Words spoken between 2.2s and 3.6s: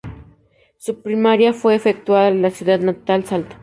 en la ciudad natal Salto.